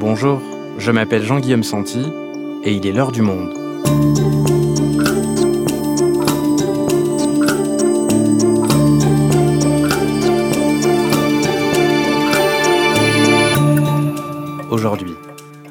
[0.00, 0.40] Bonjour,
[0.78, 2.06] je m'appelle Jean-Guillaume Santi
[2.62, 3.52] et il est l'heure du monde.
[14.70, 15.14] Aujourd'hui,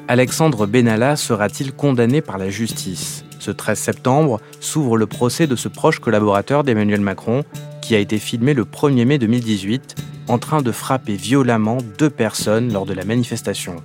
[0.08, 3.24] Alexandre Benalla sera-t-il condamné par la justice?
[3.38, 7.44] Ce 13 septembre s'ouvre le procès de ce proche collaborateur d'Emmanuel Macron
[7.80, 9.94] qui a été filmé le 1er mai 2018
[10.28, 13.76] en train de frapper violemment deux personnes lors de la manifestation.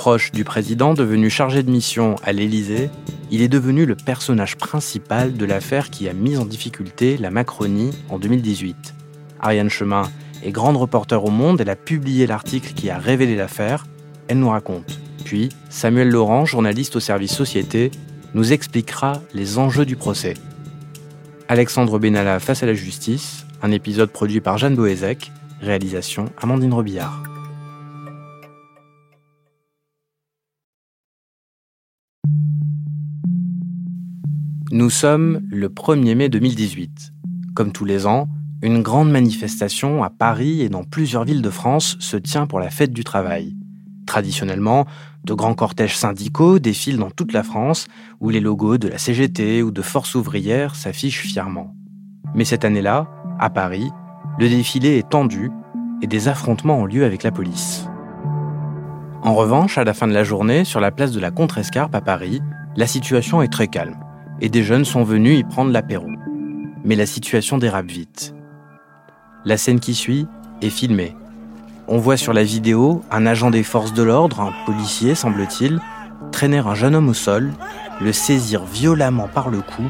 [0.00, 2.88] Proche du président devenu chargé de mission à l'Élysée,
[3.30, 7.90] il est devenu le personnage principal de l'affaire qui a mis en difficulté la Macronie
[8.08, 8.94] en 2018.
[9.40, 10.10] Ariane Chemin
[10.42, 13.84] est grande reporter au Monde, elle a publié l'article qui a révélé l'affaire,
[14.28, 14.98] elle nous raconte.
[15.26, 17.90] Puis, Samuel Laurent, journaliste au service Société,
[18.32, 20.32] nous expliquera les enjeux du procès.
[21.46, 27.29] Alexandre Benalla face à la justice, un épisode produit par Jeanne Boézek, réalisation Amandine Robillard.
[34.72, 37.12] Nous sommes le 1er mai 2018.
[37.56, 38.28] Comme tous les ans,
[38.62, 42.70] une grande manifestation à Paris et dans plusieurs villes de France se tient pour la
[42.70, 43.56] fête du travail.
[44.06, 44.86] Traditionnellement,
[45.24, 47.88] de grands cortèges syndicaux défilent dans toute la France
[48.20, 51.74] où les logos de la CGT ou de Force ouvrière s'affichent fièrement.
[52.36, 53.08] Mais cette année-là,
[53.40, 53.90] à Paris,
[54.38, 55.50] le défilé est tendu
[56.00, 57.88] et des affrontements ont lieu avec la police.
[59.22, 62.00] En revanche, à la fin de la journée, sur la place de la Contrescarpe à
[62.00, 62.40] Paris,
[62.76, 63.96] la situation est très calme
[64.40, 66.08] et des jeunes sont venus y prendre l'apéro.
[66.84, 68.34] Mais la situation dérape vite.
[69.44, 70.26] La scène qui suit
[70.62, 71.14] est filmée
[71.92, 75.80] on voit sur la vidéo un agent des forces de l'ordre, un policier semble-t-il,
[76.30, 77.50] traîner un jeune homme au sol,
[78.00, 79.82] le saisir violemment par le cou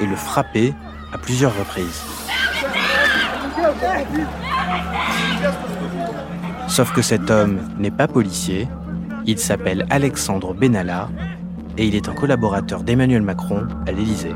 [0.00, 0.72] et le frapper
[1.12, 2.04] à plusieurs reprises.
[6.68, 8.68] Sauf que cet homme n'est pas policier,
[9.26, 11.08] il s'appelle Alexandre Benalla
[11.78, 14.34] et il est un collaborateur d'Emmanuel Macron à l'Élysée.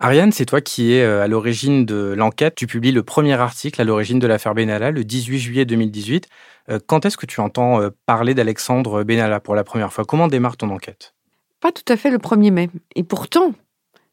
[0.00, 2.54] Ariane, c'est toi qui es euh, à l'origine de l'enquête.
[2.54, 6.28] Tu publies le premier article à l'origine de l'affaire Benalla le 18 juillet 2018.
[6.70, 10.04] Euh, quand est-ce que tu entends euh, parler d'Alexandre Benalla pour la première fois?
[10.04, 11.14] Comment démarre ton enquête?
[11.60, 12.70] Pas tout à fait le 1er mai.
[12.94, 13.52] Et pourtant,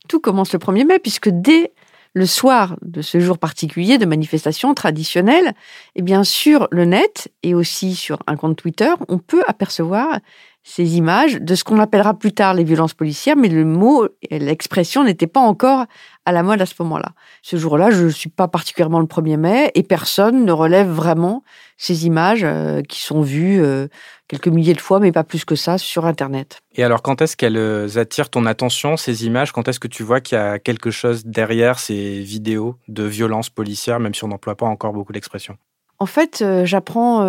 [0.07, 1.71] tout commence le 1er mai, puisque dès
[2.15, 5.53] le soir de ce jour particulier de manifestation traditionnelle,
[5.95, 10.19] et bien sur le net et aussi sur un compte Twitter, on peut apercevoir
[10.67, 14.39] ces images de ce qu'on appellera plus tard les violences policières, mais le mot et
[14.39, 15.85] l'expression n'étaient pas encore
[16.25, 17.11] à la mode à ce moment-là.
[17.43, 21.43] Ce jour-là, je ne suis pas particulièrement le 1er mai et personne ne relève vraiment
[21.77, 23.87] ces images euh, qui sont vues euh,
[24.27, 26.57] quelques milliers de fois, mais pas plus que ça, sur Internet.
[26.73, 29.51] Et alors, quand est-ce qu'elles euh, attirent ton attention, ces images?
[29.51, 33.51] Quand est-ce que tu vois qu'il y a quelque chose derrière ces vidéos de violences
[33.51, 35.57] policières, même si on n'emploie pas encore beaucoup l'expression?
[35.99, 37.19] En fait, j'apprends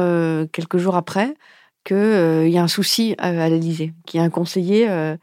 [0.50, 1.34] quelques jours après
[1.86, 5.16] qu'il euh, y a un souci à, l'Élysée, qu'il y a un conseiller euh,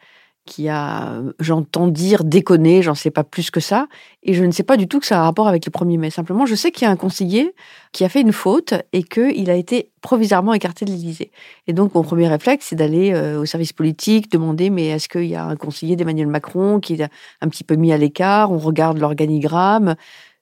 [0.46, 3.88] qui a, j'entends dire, déconné, j'en sais pas plus que ça,
[4.24, 5.98] et je ne sais pas du tout que ça a un rapport avec le 1er
[5.98, 6.10] mai.
[6.10, 7.54] Simplement, je sais qu'il y a un conseiller
[7.92, 11.32] qui a fait une faute et qu'il a été provisoirement écarté de l'Élysée.
[11.68, 15.26] Et donc, mon premier réflexe, c'est d'aller euh, au service politique, demander, mais est-ce qu'il
[15.26, 17.10] y a un conseiller d'Emmanuel Macron qui est
[17.42, 19.96] un petit peu mis à l'écart On regarde l'organigramme.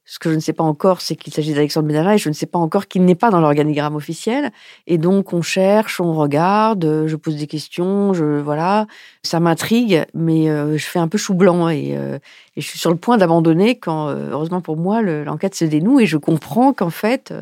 [0.04, 2.34] Ce que je ne sais pas encore, c'est qu'il s'agit d'Alexandre Benalla et je ne
[2.34, 4.52] sais pas encore qu'il n'est pas dans l'organigramme officiel.
[4.88, 8.88] Et donc, on cherche, on regarde, je pose des questions, je, voilà.
[9.24, 12.18] Ça m'intrigue, mais euh, je fais un peu chou blanc et, euh,
[12.56, 16.00] et je suis sur le point d'abandonner quand, euh, heureusement pour moi, l'enquête se dénoue
[16.00, 17.34] et je comprends qu'en fait,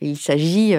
[0.00, 0.74] il s'agit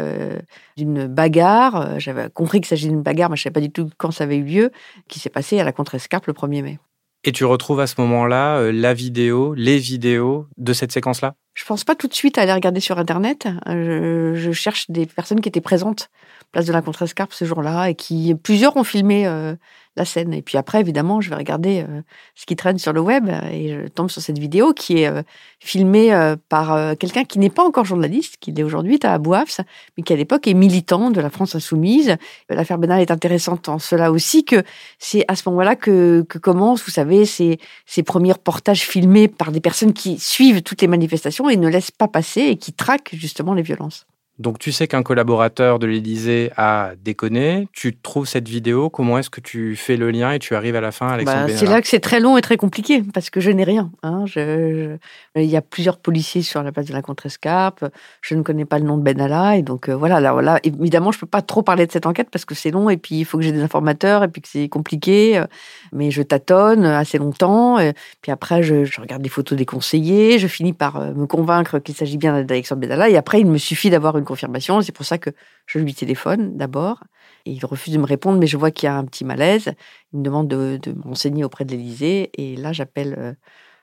[0.78, 2.00] d'une bagarre.
[2.00, 4.24] J'avais compris qu'il s'agit d'une bagarre, mais je ne savais pas du tout quand ça
[4.24, 4.72] avait eu lieu,
[5.08, 6.80] qui s'est passé à la Contrescarpe le 1er mai.
[7.28, 11.36] Et tu retrouves à ce moment-là euh, la vidéo, les vidéos de cette séquence-là?
[11.58, 13.48] Je pense pas tout de suite à aller regarder sur Internet.
[13.66, 16.12] Je, je cherche des personnes qui étaient présentes
[16.52, 19.56] place de la Contrescarpe ce jour-là et qui plusieurs ont filmé euh,
[19.96, 20.34] la scène.
[20.34, 22.02] Et puis après, évidemment, je vais regarder euh,
[22.36, 25.12] ce qui traîne sur le web et je tombe sur cette vidéo qui est
[25.60, 29.60] filmée par quelqu'un qui n'est pas encore journaliste, qui l'est aujourd'hui, à Bouafs,
[29.98, 32.16] mais qui à l'époque est militant de la France insoumise.
[32.50, 34.64] L'affaire Benal est intéressante en cela aussi que
[35.00, 39.52] c'est à ce moment-là que, que commencent, vous savez, ces, ces premiers reportages filmés par
[39.52, 43.14] des personnes qui suivent toutes les manifestations et ne laissent pas passer et qui traquent
[43.14, 44.06] justement les violences.
[44.40, 49.32] Donc tu sais qu'un collaborateur de l'Élysée a déconné, tu trouves cette vidéo, comment est-ce
[49.32, 51.82] que tu fais le lien et tu arrives à la fin, Alexandre bah, C'est là
[51.82, 53.90] que c'est très long et très compliqué, parce que je n'ai rien.
[54.04, 54.26] Hein.
[54.36, 57.86] Il y a plusieurs policiers sur la place de la Contrescarpe,
[58.22, 61.12] je ne connais pas le nom de Benalla, et donc euh, voilà, là, voilà, évidemment,
[61.12, 63.16] je ne peux pas trop parler de cette enquête parce que c'est long, et puis
[63.16, 65.44] il faut que j'ai des informateurs, et puis que c'est compliqué.
[65.92, 67.78] Mais je tâtonne assez longtemps.
[68.22, 70.40] puis après, je, regarde des photos des conseillers.
[70.40, 73.10] Je finis par me convaincre qu'il s'agit bien d'Alexandre Bedala.
[73.10, 74.82] Et après, il me suffit d'avoir une confirmation.
[74.82, 75.32] C'est pour ça que
[75.66, 77.04] je lui téléphone d'abord.
[77.46, 79.72] Et il refuse de me répondre, mais je vois qu'il y a un petit malaise.
[80.14, 82.32] Il me demande de, de me renseigner auprès de l'Élysée.
[82.38, 83.38] Et là, j'appelle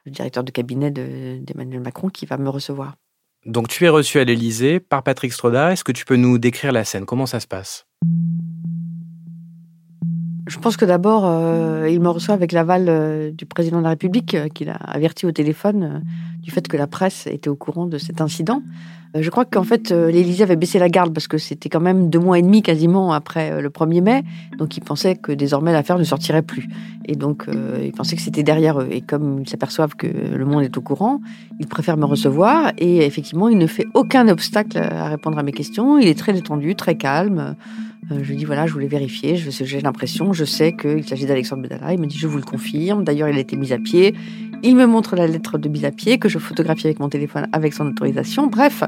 [0.04, 2.94] le directeur de cabinet d'Emmanuel Macron qui va me recevoir.
[3.46, 5.72] Donc tu es reçu à l'Élysée par Patrick Stroda.
[5.72, 7.04] Est-ce que tu peux nous décrire la scène?
[7.04, 7.86] Comment ça se passe?
[10.46, 13.90] Je pense que d'abord, euh, il me reçoit avec l'aval euh, du président de la
[13.90, 16.02] République, euh, qu'il a averti au téléphone
[16.42, 18.62] du fait que la presse était au courant de cet incident.
[19.16, 22.18] Je crois qu'en fait, l'Élysée avait baissé la garde parce que c'était quand même deux
[22.18, 24.22] mois et demi quasiment après le 1er mai.
[24.58, 26.68] Donc, ils pensaient que désormais l'affaire ne sortirait plus.
[27.06, 27.46] Et donc,
[27.82, 28.88] ils pensaient que c'était derrière eux.
[28.90, 31.20] Et comme ils s'aperçoivent que le monde est au courant,
[31.60, 32.72] ils préfèrent me recevoir.
[32.78, 35.98] Et effectivement, il ne fait aucun obstacle à répondre à mes questions.
[35.98, 37.54] Il est très détendu, très calme.
[38.10, 41.62] Euh, je lui dis voilà, je voulais vérifier, j'ai l'impression, je sais qu'il s'agit d'Alexandre
[41.62, 41.92] Bedala.
[41.92, 43.04] Il me dit je vous le confirme.
[43.04, 44.14] D'ailleurs, il a été mis à pied.
[44.62, 47.48] Il me montre la lettre de mise à pied que je photographie avec mon téléphone
[47.52, 48.46] avec son autorisation.
[48.46, 48.82] Bref,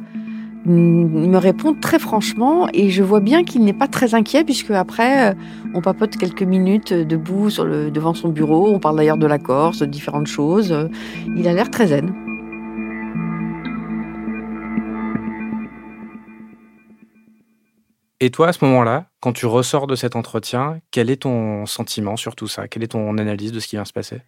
[0.67, 5.31] me répond très franchement et je vois bien qu'il n'est pas très inquiet puisque après
[5.31, 5.35] euh,
[5.75, 8.75] on papote quelques minutes debout sur le, devant son bureau.
[8.75, 10.89] On parle d'ailleurs de la Corse, de différentes choses.
[11.37, 12.13] Il a l'air très zen.
[18.19, 22.17] Et toi, à ce moment-là, quand tu ressors de cet entretien, quel est ton sentiment
[22.17, 22.67] sur tout ça?
[22.67, 24.23] Quelle est ton analyse de ce qui vient se passer?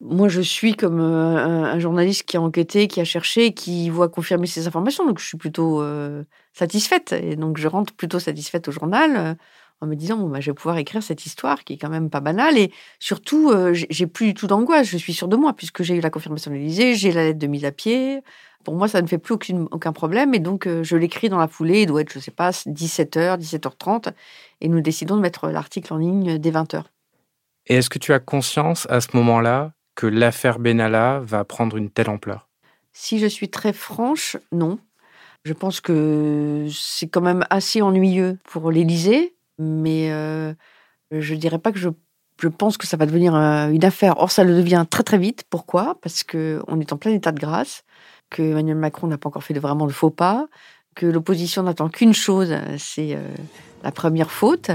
[0.00, 4.08] Moi, je suis comme euh, un, journaliste qui a enquêté, qui a cherché, qui voit
[4.08, 5.04] confirmer ces informations.
[5.06, 7.12] Donc, je suis plutôt euh, satisfaite.
[7.12, 9.34] Et donc, je rentre plutôt satisfaite au journal euh,
[9.80, 12.10] en me disant, bon, bah, je vais pouvoir écrire cette histoire qui est quand même
[12.10, 12.58] pas banale.
[12.58, 14.86] Et surtout, j'ai plus du tout d'angoisse.
[14.86, 17.38] Je suis sûre de moi, puisque j'ai eu la confirmation de l'Élysée, j'ai la lettre
[17.38, 18.22] de mise à pied,
[18.64, 19.34] pour moi, ça ne fait plus
[19.70, 20.34] aucun problème.
[20.34, 21.82] Et donc, euh, je l'écris dans la foulée.
[21.82, 24.12] Il doit être, je sais pas, 17h, 17h30.
[24.60, 26.82] Et nous décidons de mettre l'article en ligne dès 20h.
[27.66, 31.90] Et est-ce que tu as conscience à ce moment-là que l'affaire Benalla va prendre une
[31.90, 32.48] telle ampleur?
[32.92, 34.78] Si je suis très franche, non.
[35.44, 40.54] Je pense que c'est quand même assez ennuyeux pour l'Élysée, mais euh,
[41.10, 41.88] je ne dirais pas que je,
[42.40, 44.14] je, pense que ça va devenir euh, une affaire.
[44.18, 45.42] Or, ça le devient très très vite.
[45.50, 45.98] Pourquoi?
[46.00, 47.82] Parce qu'on est en plein état de grâce
[48.30, 50.46] que Emmanuel Macron n'a pas encore fait de, vraiment de faux pas,
[50.94, 53.34] que l'opposition n'attend qu'une chose, c'est euh,
[53.82, 54.70] la première faute,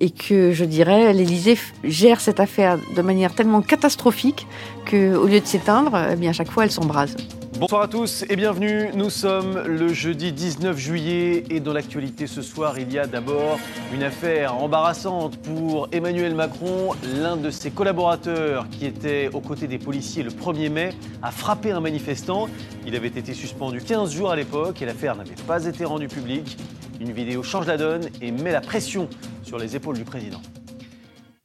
[0.00, 4.46] et que je dirais l'Élysée gère cette affaire de manière tellement catastrophique
[4.84, 7.16] que au lieu de s'éteindre, eh bien à chaque fois elle s'embrase.
[7.64, 8.90] Bonsoir à tous et bienvenue.
[8.94, 13.58] Nous sommes le jeudi 19 juillet et dans l'actualité ce soir, il y a d'abord
[13.94, 16.90] une affaire embarrassante pour Emmanuel Macron.
[17.22, 20.90] L'un de ses collaborateurs qui était aux côtés des policiers le 1er mai
[21.22, 22.50] a frappé un manifestant.
[22.86, 26.58] Il avait été suspendu 15 jours à l'époque et l'affaire n'avait pas été rendue publique.
[27.00, 29.08] Une vidéo change la donne et met la pression
[29.42, 30.42] sur les épaules du président.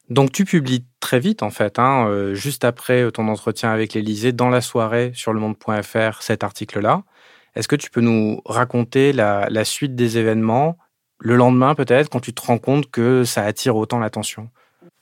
[0.09, 4.31] Donc tu publies très vite en fait, hein, euh, juste après ton entretien avec l'Élysée,
[4.31, 7.03] dans la soirée sur le monde.fr, cet article-là.
[7.55, 10.77] Est-ce que tu peux nous raconter la, la suite des événements,
[11.19, 14.49] le lendemain peut-être, quand tu te rends compte que ça attire autant l'attention?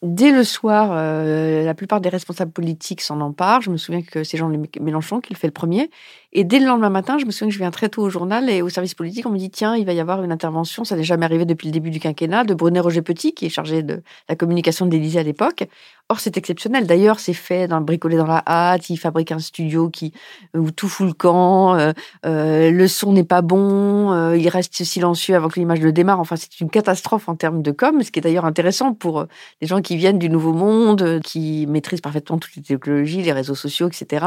[0.03, 3.61] Dès le soir, euh, la plupart des responsables politiques s'en emparent.
[3.61, 4.47] Je me souviens que c'est Jean
[4.79, 5.89] Mélenchon qui le fait le premier.
[6.33, 8.47] Et dès le lendemain matin, je me souviens que je viens très tôt au journal
[8.47, 10.95] et au service politique, on me dit tiens, il va y avoir une intervention, ça
[10.95, 13.81] n'est jamais arrivé depuis le début du quinquennat, de Brunet Roger Petit, qui est chargé
[13.81, 15.67] de la communication de l'Élysée à l'époque.
[16.09, 16.87] Or, c'est exceptionnel.
[16.87, 18.89] D'ailleurs, c'est fait dans bricolé dans la hâte.
[18.89, 20.13] Il fabrique un studio qui
[20.55, 21.75] où tout fout le camp.
[21.75, 21.91] Euh,
[22.25, 24.33] euh, le son n'est pas bon.
[24.33, 26.21] il reste silencieux avant que l'image ne démarre.
[26.21, 28.01] Enfin, c'est une catastrophe en termes de com.
[28.03, 29.25] Ce qui est d'ailleurs intéressant pour
[29.61, 33.55] les gens qui viennent du nouveau monde, qui maîtrisent parfaitement toutes les technologies, les réseaux
[33.55, 34.25] sociaux, etc.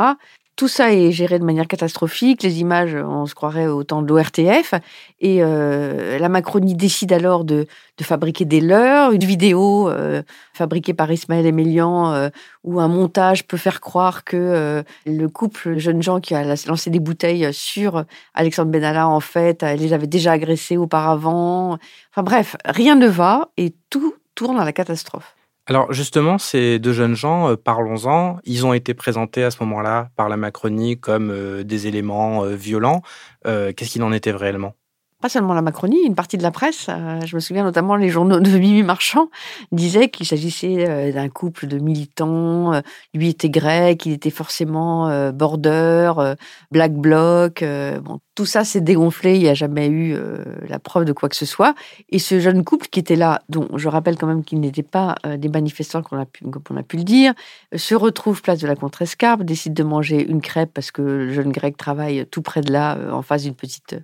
[0.56, 2.42] Tout ça est géré de manière catastrophique.
[2.42, 4.74] Les images, on se croirait au temps de l'ORTF.
[5.20, 7.66] Et euh, la Macronie décide alors de,
[8.02, 12.28] fabriquer des leurs, une vidéo euh, fabriquée par Ismaël Emelian, euh,
[12.64, 17.00] où un montage peut faire croire que le couple jeune gens qui a lancé des
[17.00, 18.04] bouteilles sur
[18.34, 21.78] Alexandre Benalla, en fait, les avait déjà agressés auparavant.
[22.10, 25.34] Enfin bref, rien ne va et tout tourne à la catastrophe.
[25.70, 30.08] Alors justement, ces deux jeunes gens, euh, parlons-en, ils ont été présentés à ce moment-là
[30.16, 33.02] par la Macronie comme euh, des éléments euh, violents.
[33.44, 34.74] Qu'est-ce qu'il en était réellement?
[35.22, 36.88] Pas seulement la Macronie, une partie de la presse,
[37.24, 39.28] je me souviens notamment les journaux de Mimi Marchand,
[39.70, 42.82] disaient qu'il s'agissait d'un couple de militants,
[43.14, 46.34] lui était grec, il était forcément border,
[46.70, 47.62] black bloc,
[48.02, 51.28] bon, tout ça s'est dégonflé, il n'y a jamais eu euh, la preuve de quoi
[51.28, 51.74] que ce soit.
[52.08, 55.16] Et ce jeune couple qui était là, dont je rappelle quand même qu'ils n'étaient pas
[55.26, 56.42] euh, des manifestants, qu'on a, pu,
[56.74, 57.34] a pu le dire,
[57.76, 61.52] se retrouve place de la Contrescarpe, décide de manger une crêpe parce que le jeune
[61.52, 63.96] grec travaille tout près de là, euh, en face d'une petite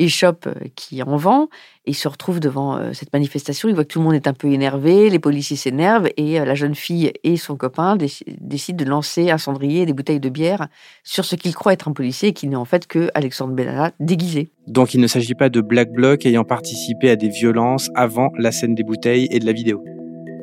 [0.00, 1.48] échoppe qui en vend.
[1.86, 3.68] Et il se retrouve devant cette manifestation.
[3.68, 6.54] Il voit que tout le monde est un peu énervé, les policiers s'énervent et la
[6.54, 7.96] jeune fille et son copain
[8.40, 10.68] décident de lancer un cendrier et des bouteilles de bière
[11.02, 13.92] sur ce qu'il croit être un policier et qui n'est en fait que Alexandre Benalla
[14.00, 14.50] déguisé.
[14.66, 18.50] Donc il ne s'agit pas de Black Bloc ayant participé à des violences avant la
[18.50, 19.84] scène des bouteilles et de la vidéo.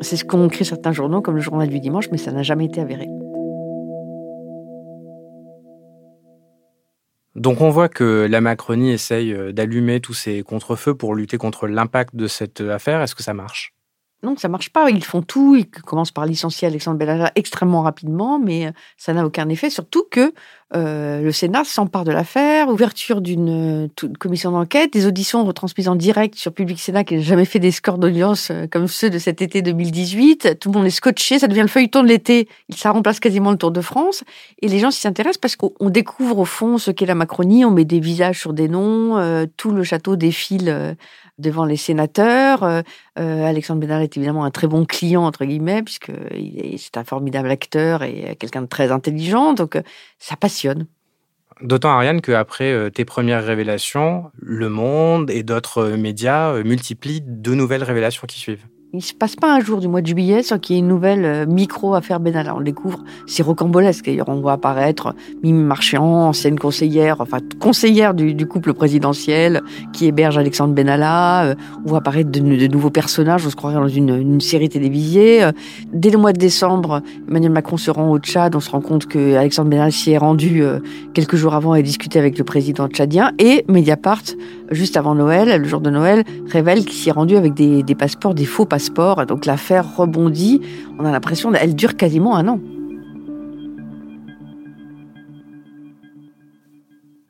[0.02, 2.66] C'est ce qu'ont écrit certains journaux comme le journal du dimanche, mais ça n'a jamais
[2.66, 3.08] été avéré.
[7.36, 11.68] Donc on voit que la Macronie essaye euh, d'allumer tous ces contre-feux pour lutter contre
[11.68, 13.02] l'impact de cette affaire.
[13.02, 13.74] Est-ce que ça marche?
[14.24, 14.90] Non, ça marche pas.
[14.90, 15.56] Ils font tout.
[15.56, 19.70] Ils commencent par licencier Alexandre Bellala extrêmement rapidement, mais euh, ça n'a aucun effet.
[19.70, 20.34] Surtout que
[20.74, 25.96] euh, le Sénat s'empare de l'affaire, ouverture d'une euh, commission d'enquête, des auditions retransmises en
[25.96, 29.42] direct sur Public Sénat qui n'a jamais fait des scores d'audience comme ceux de cet
[29.42, 30.60] été 2018.
[30.60, 31.40] Tout le monde est scotché.
[31.40, 32.48] Ça devient le feuilleton de l'été.
[32.74, 34.24] Ça remplace quasiment le Tour de France.
[34.62, 37.66] Et les gens s'y intéressent parce qu'on découvre au fond ce qu'est la Macronie.
[37.66, 39.48] On met des visages sur des noms.
[39.58, 40.96] tout le château défile
[41.42, 42.64] devant les sénateurs.
[42.64, 42.82] Euh,
[43.20, 46.12] euh, Alexandre Bénard est évidemment un très bon client, entre guillemets, puisque
[46.78, 49.54] c'est un formidable acteur et quelqu'un de très intelligent.
[49.54, 49.82] Donc, euh,
[50.20, 50.38] ça
[51.62, 58.26] D'autant, Ariane, qu'après tes premières révélations, Le Monde et d'autres médias multiplient de nouvelles révélations
[58.28, 58.66] qui suivent.
[58.94, 60.90] Il se passe pas un jour du mois de juillet sans qu'il y ait une
[60.90, 62.54] nouvelle euh, micro-affaire Benalla.
[62.58, 64.06] On découvre, c'est rocambolesque.
[64.06, 69.62] D'ailleurs, on voit apparaître Mimi Marchand, ancienne conseillère, enfin conseillère du, couple présidentiel
[69.94, 71.46] qui héberge Alexandre Benalla.
[71.46, 71.56] Euh,
[71.86, 75.42] on voit apparaître de, nouveaux personnages, on se croirait dans une, série télévisée.
[75.42, 75.54] Euh,
[75.94, 78.58] dès le mois de décembre, Emmanuel Macron se rend au Tchad.
[78.58, 80.64] On se rend compte que Alexandre Benalla s'y est rendu
[81.14, 83.32] quelques jours avant et discuté avec le président tchadien.
[83.40, 84.24] Et Mediapart,
[84.72, 88.34] juste avant Noël, le jour de Noël, révèle qu'il s'y est rendu avec des, passeports,
[88.34, 89.26] des faux passeports.
[89.26, 90.62] Donc l'affaire rebondit.
[91.00, 92.60] On a l'impression qu'elle dure quasiment un an.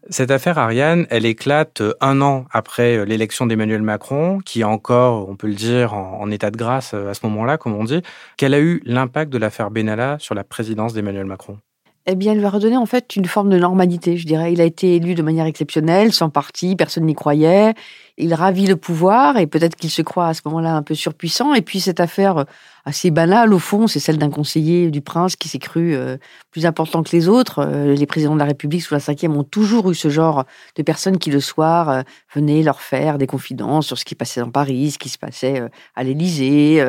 [0.10, 5.38] Cette affaire, Ariane, elle éclate un an après l'élection d'Emmanuel Macron, qui est encore, on
[5.38, 8.02] peut le dire, en, état de grâce à ce moment-là, comme on dit.
[8.36, 11.60] Quel a eu l'impact de l'affaire Benalla sur la présidence d'Emmanuel Macron?
[12.08, 14.54] Eh bien, elle lui a redonné en fait une forme de normalité, je dirais.
[14.54, 17.74] Il a été élu de manière exceptionnelle, sans parti, personne n'y croyait
[18.22, 21.54] il ravit le pouvoir et peut-être qu'il se croit à ce moment-là un peu surpuissant.
[21.54, 22.46] Et puis cette affaire
[22.86, 26.18] assez banale au fond, c'est celle d'un conseiller du prince qui s'est cru euh,
[26.52, 27.60] plus important que les autres.
[27.60, 30.84] Euh, les présidents de la République sous la cinquième ont toujours eu ce genre de
[30.84, 32.02] personnes qui le soir euh,
[32.34, 35.64] venaient leur faire des confidences sur ce qui passait dans Paris, ce qui se passait
[35.96, 36.84] à l'Élysée,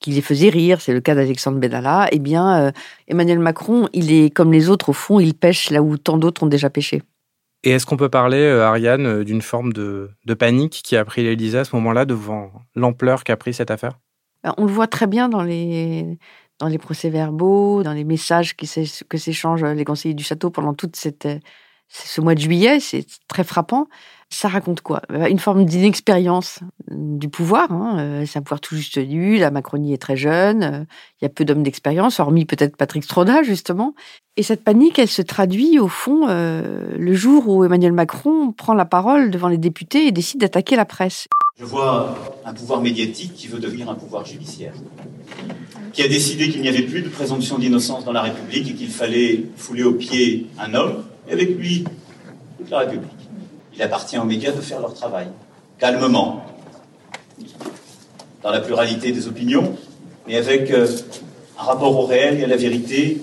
[0.00, 0.80] qui les faisait rire.
[0.80, 2.08] C'est le cas d'Alexandre Benalla.
[2.12, 2.72] Eh bien,
[3.08, 6.42] Emmanuel Macron, il est comme les autres au fond, il pêche là où tant d'autres
[6.42, 7.02] ont déjà pêché.
[7.64, 11.22] Et est-ce qu'on peut parler, euh, Ariane, euh, d'une forme de, panique qui a pris
[11.22, 13.98] l'Élysée à ce moment-là devant l'ampleur qu'a pris cette affaire?
[14.42, 16.18] Ben, On le voit très bien dans les,
[16.58, 18.70] dans les procès-verbaux, dans les messages qui
[19.08, 22.80] que s'échangent les conseillers du château pendant tout ce mois de juillet.
[22.80, 23.88] C'est très frappant.
[24.30, 25.02] Ça raconte quoi?
[25.08, 27.70] Bah, Une forme d'inexpérience du pouvoir.
[27.72, 27.96] Hein.
[27.98, 29.36] Euh, c'est un pouvoir tout juste élu.
[29.36, 30.62] La Macronie est très jeune.
[30.62, 30.84] Euh,
[31.20, 33.94] il y a peu d'hommes d'expérience, hormis peut-être Patrick Stroda, justement.
[34.36, 38.74] Et cette panique, elle se traduit au fond euh, le jour où Emmanuel Macron prend
[38.74, 41.28] la parole devant les députés et décide d'attaquer la presse.
[41.56, 44.74] Je vois un pouvoir médiatique qui veut devenir un pouvoir judiciaire,
[45.92, 48.88] qui a décidé qu'il n'y avait plus de présomption d'innocence dans la République et qu'il
[48.88, 51.84] fallait fouler aux pieds un homme, et avec lui
[52.58, 53.13] toute la République.
[53.76, 55.28] Il appartient aux médias de faire leur travail,
[55.78, 56.44] calmement,
[58.42, 59.76] dans la pluralité des opinions,
[60.26, 60.86] mais avec euh,
[61.58, 63.20] un rapport au réel et à la vérité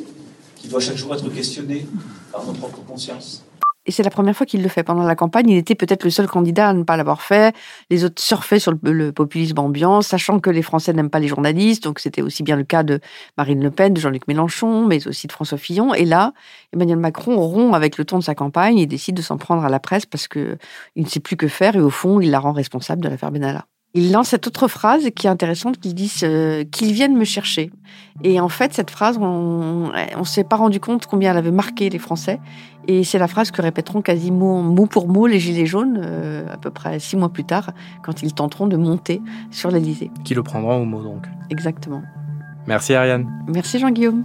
[0.57, 1.85] qui doit chaque jour être questionné
[2.31, 3.43] par nos propres consciences.
[3.87, 4.83] Et c'est la première fois qu'il le fait.
[4.83, 7.55] Pendant la campagne, il était peut-être le seul candidat à ne pas l'avoir fait.
[7.89, 11.83] Les autres surfaient sur le, populisme ambiant, sachant que les Français n'aiment pas les journalistes.
[11.83, 12.99] Donc c'était aussi bien le cas de
[13.37, 15.95] Marine Le Pen, de Jean-Luc Mélenchon, mais aussi de François Fillon.
[15.95, 16.33] Et là,
[16.73, 19.69] Emmanuel Macron rompt avec le ton de sa campagne et décide de s'en prendre à
[19.69, 20.57] la presse parce qu'il
[20.95, 21.75] ne sait plus que faire.
[21.75, 25.09] Et au fond, il la rend responsable de l'affaire Benalla il lance cette autre phrase
[25.15, 27.71] qui est intéressante, qui dit euh, qu'ils viennent me chercher.
[28.23, 31.89] Et en fait, cette phrase, on ne s'est pas rendu compte combien elle avait marqué
[31.89, 32.39] les Français.
[32.87, 36.57] Et c'est la phrase que répéteront quasiment mot pour mot les Gilets jaunes, euh, à
[36.57, 37.71] peu près six mois plus tard,
[38.03, 39.21] quand ils tenteront de monter
[39.51, 40.09] sur l'Elysée.
[40.23, 41.25] Qui le prendront au mot donc.
[41.49, 42.01] Exactement.
[42.67, 43.29] Merci Ariane.
[43.47, 44.23] Merci Jean-Guillaume.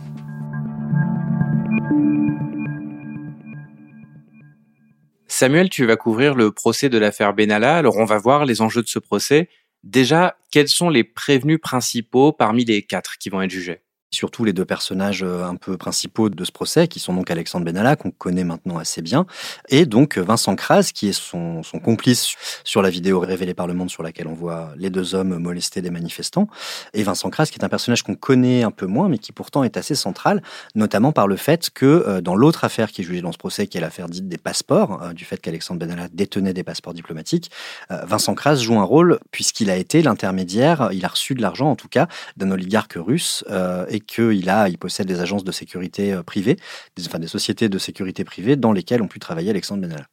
[5.39, 7.77] Samuel, tu vas couvrir le procès de l'affaire Benalla.
[7.77, 9.51] Alors, on va voir les enjeux de ce procès.
[9.83, 13.83] Déjà, quels sont les prévenus principaux parmi les quatre qui vont être jugés?
[14.17, 17.65] Surtout les deux personnages euh, un peu principaux de ce procès, qui sont donc Alexandre
[17.65, 19.27] Benalla, qu'on connaît maintenant assez bien,
[19.69, 23.91] et donc Vincent Kras, qui est son, complice sur la vidéo révélée par Le Monde
[23.91, 26.49] sur laquelle on voit les deux hommes molester des manifestants,
[26.95, 29.63] et Vincent Kras, qui est un personnage qu'on connaît un peu moins, mais qui pourtant
[29.63, 30.43] est assez central,
[30.75, 33.67] notamment par le fait que euh, dans l'autre affaire qui est jugée dans ce procès,
[33.67, 37.51] qui est l'affaire dite des passeports, euh, du fait qu'Alexandre Benalla détenait des passeports diplomatiques,
[37.91, 41.77] Vincent Kras joue un rôle puisqu'il a été l'intermédiaire, il a reçu de l'argent en
[41.77, 43.45] tout cas, d'un oligarque russe,
[43.89, 46.57] et qu'il il possède des agences de sécurité euh, privées,
[46.97, 50.07] des, des sociétés de sécurité privées dans lesquelles ont pu travailler Alexandre Benalla.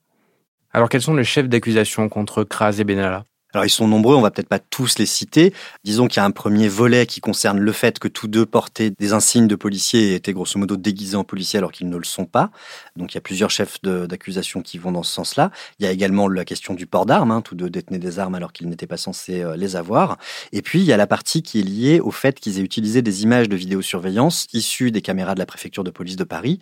[0.72, 3.26] Alors quels sont les chefs d'accusation contre Kras et Benalla?
[3.54, 5.54] Alors ils sont nombreux, on va peut-être pas tous les citer.
[5.84, 8.90] Disons qu'il y a un premier volet qui concerne le fait que tous deux portaient
[8.90, 12.04] des insignes de policiers et étaient grosso modo déguisés en policiers alors qu'ils ne le
[12.04, 12.50] sont pas.
[12.96, 15.52] Donc il y a plusieurs chefs d'accusation qui vont dans ce sens-là.
[15.78, 17.42] Il y a également la question du port d'armes, hein.
[17.42, 20.18] tous deux détenaient des armes alors qu'ils n'étaient pas censés euh, les avoir.
[20.52, 23.04] Et puis il y a la partie qui est liée au fait qu'ils aient utilisé
[23.04, 26.60] des images de vidéosurveillance issues des caméras de la préfecture de police de Paris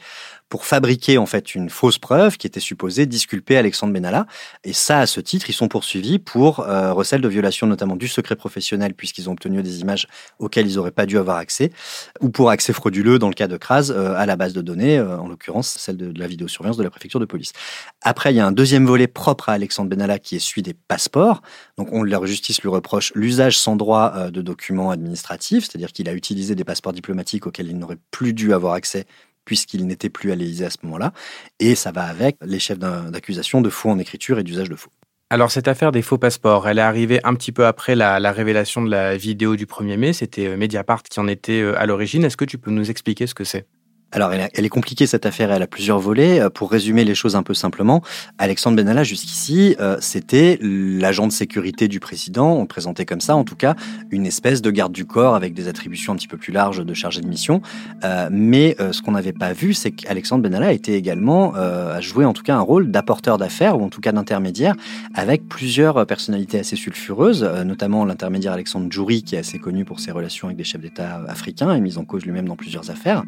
[0.50, 4.26] pour fabriquer en fait une fausse preuve qui était supposée disculper Alexandre Benalla.
[4.66, 8.08] Et ça, à ce titre, ils sont poursuivis pour euh, recel de violation notamment du
[8.08, 10.08] secret professionnel puisqu'ils ont obtenu des images
[10.40, 11.72] auxquelles ils n'auraient pas dû avoir accès,
[12.20, 14.98] ou pour accès frauduleux dans le cas de Kras euh, à la base de données,
[14.98, 17.54] euh, en l'occurrence celle de, la vidéosurveillance de la préfecture de police.
[18.02, 20.74] Après, il y a un deuxième volet propre à Alexandre Benalla qui est celui des
[20.74, 21.42] passeports.
[21.78, 26.14] Donc, on leur justice lui reproche l'usage sans droit de documents administratifs, c'est-à-dire qu'il a
[26.14, 29.06] utilisé des passeports diplomatiques auxquels il n'aurait plus dû avoir accès
[29.46, 31.14] puisqu'il n'était plus à l'Élysée à ce moment-là.
[31.60, 34.92] Et ça va avec les chefs d'accusation de faux en écriture et d'usage de faux.
[35.32, 38.34] Alors cette affaire des faux passeports, elle est arrivée un petit peu après la, la
[38.34, 40.12] révélation de la vidéo du 1er mai.
[40.12, 42.26] C'était euh, Mediapart qui en était euh, à l'origine.
[42.26, 43.66] Est-ce que tu peux nous expliquer ce que c'est?
[44.12, 46.42] Alors, elle, est compliquée cette affaire, elle a plusieurs volets.
[46.42, 48.02] Euh, pour résumer les choses un peu simplement,
[48.38, 53.36] Alexandre Benalla, jusqu'ici, euh, c'était l'agent de sécurité du président, on le présentait comme ça,
[53.36, 53.76] en tout cas,
[54.10, 56.94] une espèce de garde du corps avec des attributions un petit peu plus larges de
[56.94, 57.62] chargé de mission.
[58.04, 62.34] Euh, mais ce qu'on n'avait pas vu, c'est qu'Alexandre Benalla était également, a joué en
[62.34, 64.76] tout cas un rôle d'apporteur d'affaires, ou en tout cas d'intermédiaire,
[65.14, 70.12] avec plusieurs personnalités assez sulfureuses, notamment l'intermédiaire Alexandre Djouri, qui est assez connu pour ses
[70.12, 73.24] relations avec des chefs d'État africains et mis en cause lui-même dans plusieurs affaires.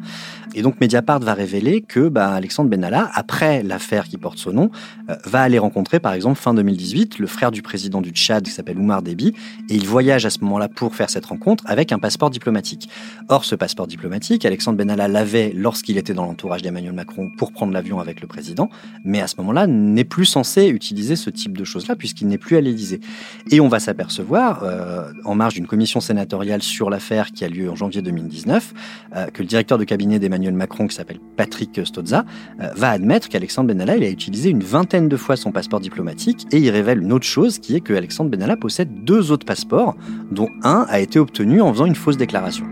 [0.54, 4.70] Et donc, Mediapart va révéler que bah, Alexandre Benalla, après l'affaire qui porte son nom,
[5.08, 8.50] euh, va aller rencontrer, par exemple, fin 2018, le frère du président du Tchad qui
[8.50, 9.28] s'appelle Oumar Déby,
[9.68, 12.88] et il voyage à ce moment-là pour faire cette rencontre avec un passeport diplomatique.
[13.28, 17.72] Or, ce passeport diplomatique, Alexandre Benalla l'avait lorsqu'il était dans l'entourage d'Emmanuel Macron pour prendre
[17.72, 18.68] l'avion avec le président,
[19.04, 22.56] mais à ce moment-là, n'est plus censé utiliser ce type de choses-là puisqu'il n'est plus
[22.56, 23.00] à l'Élysée.
[23.50, 27.70] Et on va s'apercevoir, euh, en marge d'une commission sénatoriale sur l'affaire qui a lieu
[27.70, 28.74] en janvier 2019,
[29.16, 32.24] euh, que le directeur de cabinet d'Emmanuel Macron qui s'appelle Patrick Stozza,
[32.60, 36.46] euh, va admettre qu'Alexandre Benalla il a utilisé une vingtaine de fois son passeport diplomatique
[36.52, 39.96] et il révèle une autre chose qui est que Alexandre Benalla possède deux autres passeports,
[40.30, 42.66] dont un a été obtenu en faisant une fausse déclaration.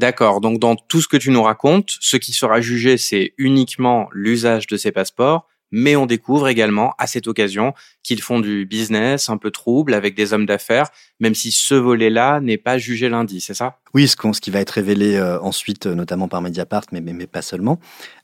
[0.00, 4.08] D'accord, donc dans tout ce que tu nous racontes, ce qui sera jugé, c'est uniquement
[4.12, 9.28] l'usage de ces passeports, mais on découvre également à cette occasion qu'ils font du business
[9.28, 10.88] un peu trouble avec des hommes d'affaires,
[11.20, 13.78] même si ce volet-là n'est pas jugé lundi, c'est ça?
[13.92, 17.42] Oui, ce, qui va être révélé euh, ensuite, euh, notamment par Mediapart, mais, mais, pas
[17.42, 17.80] seulement,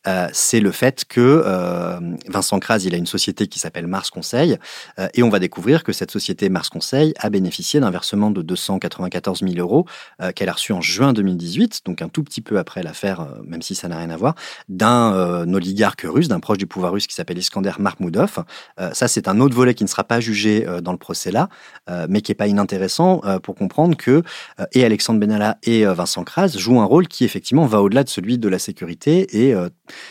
[0.06, 1.44] euh, c'est le fait que
[2.28, 4.58] Vincent Kras, il a une société qui s'appelle Mars Conseil,
[5.14, 9.40] et on va découvrir que cette société Mars Conseil a bénéficié d'un versement de 294
[9.40, 9.86] 000 euros
[10.34, 13.74] qu'elle a reçu en juin 2018, donc un tout petit peu après l'affaire, même si
[13.74, 14.34] ça n'a rien à voir,
[14.68, 18.44] d'un oligarque russe, d'un proche du pouvoir russe qui s'appelle Iskander Marmoudov.
[18.92, 21.48] ça, c'est un autre volet qui ne sera pas jugé euh, dans le procès là,
[21.90, 24.22] euh, mais qui n'est pas inintéressant euh, pour comprendre que
[24.72, 28.38] et Alexandre Benalla et Vincent Kras jouent un rôle qui effectivement va au-delà de celui
[28.38, 29.54] de la sécurité et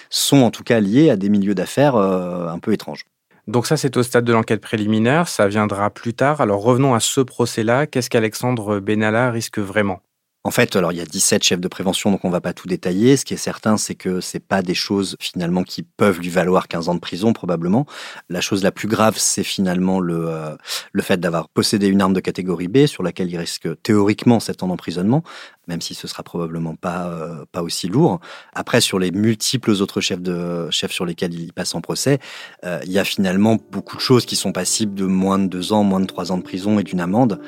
[0.09, 3.05] sont en tout cas liés à des milieux d'affaires un peu étranges.
[3.47, 6.41] Donc ça, c'est au stade de l'enquête préliminaire, ça viendra plus tard.
[6.41, 7.87] Alors revenons à ce procès-là.
[7.87, 9.99] Qu'est-ce qu'Alexandre Benalla risque vraiment?
[10.45, 12.67] En fait, alors il y a 17 chefs de prévention, donc on va pas tout
[12.67, 13.17] détailler.
[13.17, 16.67] Ce qui est certain, c'est que c'est pas des choses finalement qui peuvent lui valoir
[16.67, 17.87] 15 ans de prison probablement.
[18.29, 20.55] La chose la plus grave, c'est finalement le euh,
[20.91, 24.61] le fait d'avoir possédé une arme de catégorie B sur laquelle il risque théoriquement 7
[24.61, 25.23] ans d'emprisonnement,
[25.67, 28.19] même si ce sera probablement pas euh, pas aussi lourd.
[28.53, 32.19] Après, sur les multiples autres chefs de chefs sur lesquels il passe en procès,
[32.65, 35.73] euh, il y a finalement beaucoup de choses qui sont passibles de moins de 2
[35.73, 37.41] ans, moins de 3 ans de prison et d'une amende,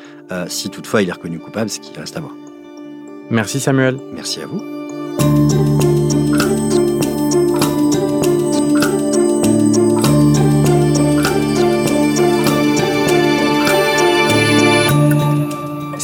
[0.47, 2.46] si toutefois il est reconnu coupable, ce qui reste à voir.
[3.29, 3.97] Merci Samuel.
[4.13, 4.63] Merci à vous.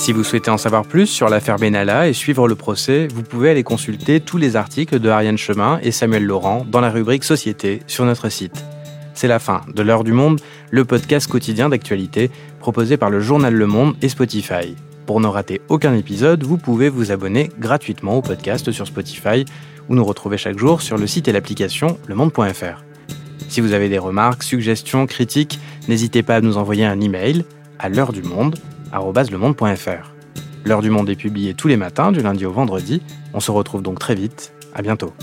[0.03, 3.49] Si vous souhaitez en savoir plus sur l'affaire Benalla et suivre le procès, vous pouvez
[3.49, 7.81] aller consulter tous les articles de Ariane Chemin et Samuel Laurent dans la rubrique Société
[7.87, 8.65] sur notre site.
[9.13, 13.53] c'est la fin de l'heure du monde, le podcast quotidien d'actualité proposé par le journal
[13.53, 14.75] Le Monde et Spotify.
[15.05, 19.45] Pour ne rater aucun épisode, vous pouvez vous abonner gratuitement au podcast sur Spotify
[19.89, 22.83] ou nous retrouver chaque jour sur le site et l'application lemonde.fr.
[23.49, 27.45] Si vous avez des remarques, suggestions, critiques, n'hésitez pas à nous envoyer un email
[27.79, 28.55] à l'heure du monde.
[30.65, 33.01] L'heure du monde est publiée tous les matins du lundi au vendredi.
[33.33, 34.53] On se retrouve donc très vite.
[34.73, 35.13] À bientôt.